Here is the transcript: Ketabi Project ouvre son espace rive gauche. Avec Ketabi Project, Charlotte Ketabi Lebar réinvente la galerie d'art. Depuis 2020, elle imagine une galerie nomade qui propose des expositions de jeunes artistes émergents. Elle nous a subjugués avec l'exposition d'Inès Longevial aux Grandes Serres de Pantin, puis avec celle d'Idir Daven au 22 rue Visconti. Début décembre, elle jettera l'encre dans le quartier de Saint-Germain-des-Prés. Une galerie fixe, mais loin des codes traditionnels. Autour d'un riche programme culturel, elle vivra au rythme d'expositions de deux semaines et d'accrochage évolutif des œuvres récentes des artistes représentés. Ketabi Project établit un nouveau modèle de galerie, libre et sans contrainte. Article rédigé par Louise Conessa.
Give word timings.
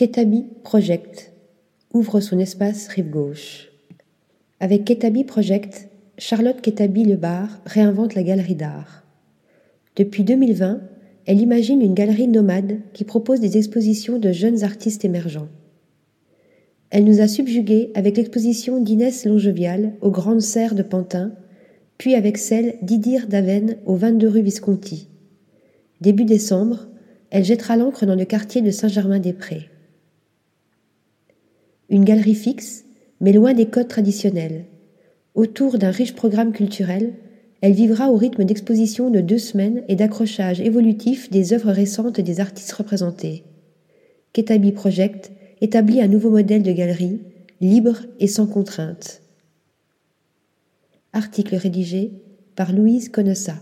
Ketabi 0.00 0.46
Project 0.62 1.30
ouvre 1.92 2.20
son 2.20 2.38
espace 2.38 2.88
rive 2.88 3.10
gauche. 3.10 3.68
Avec 4.58 4.86
Ketabi 4.86 5.24
Project, 5.24 5.90
Charlotte 6.16 6.62
Ketabi 6.62 7.04
Lebar 7.04 7.60
réinvente 7.66 8.14
la 8.14 8.22
galerie 8.22 8.54
d'art. 8.54 9.04
Depuis 9.96 10.24
2020, 10.24 10.80
elle 11.26 11.42
imagine 11.42 11.82
une 11.82 11.92
galerie 11.92 12.28
nomade 12.28 12.78
qui 12.94 13.04
propose 13.04 13.40
des 13.40 13.58
expositions 13.58 14.18
de 14.18 14.32
jeunes 14.32 14.64
artistes 14.64 15.04
émergents. 15.04 15.50
Elle 16.88 17.04
nous 17.04 17.20
a 17.20 17.28
subjugués 17.28 17.90
avec 17.94 18.16
l'exposition 18.16 18.80
d'Inès 18.80 19.26
Longevial 19.26 19.92
aux 20.00 20.10
Grandes 20.10 20.40
Serres 20.40 20.76
de 20.76 20.82
Pantin, 20.82 21.34
puis 21.98 22.14
avec 22.14 22.38
celle 22.38 22.76
d'Idir 22.80 23.28
Daven 23.28 23.76
au 23.84 23.96
22 23.96 24.28
rue 24.28 24.40
Visconti. 24.40 25.08
Début 26.00 26.24
décembre, 26.24 26.88
elle 27.28 27.44
jettera 27.44 27.76
l'encre 27.76 28.06
dans 28.06 28.16
le 28.16 28.24
quartier 28.24 28.62
de 28.62 28.70
Saint-Germain-des-Prés. 28.70 29.68
Une 31.90 32.04
galerie 32.04 32.36
fixe, 32.36 32.84
mais 33.20 33.32
loin 33.32 33.52
des 33.52 33.66
codes 33.66 33.88
traditionnels. 33.88 34.64
Autour 35.34 35.76
d'un 35.76 35.90
riche 35.90 36.14
programme 36.14 36.52
culturel, 36.52 37.14
elle 37.60 37.72
vivra 37.72 38.10
au 38.10 38.16
rythme 38.16 38.44
d'expositions 38.44 39.10
de 39.10 39.20
deux 39.20 39.38
semaines 39.38 39.82
et 39.88 39.96
d'accrochage 39.96 40.60
évolutif 40.60 41.30
des 41.30 41.52
œuvres 41.52 41.72
récentes 41.72 42.20
des 42.20 42.40
artistes 42.40 42.72
représentés. 42.72 43.44
Ketabi 44.32 44.72
Project 44.72 45.32
établit 45.60 46.00
un 46.00 46.08
nouveau 46.08 46.30
modèle 46.30 46.62
de 46.62 46.72
galerie, 46.72 47.20
libre 47.60 47.98
et 48.20 48.28
sans 48.28 48.46
contrainte. 48.46 49.20
Article 51.12 51.56
rédigé 51.56 52.12
par 52.54 52.72
Louise 52.72 53.08
Conessa. 53.08 53.56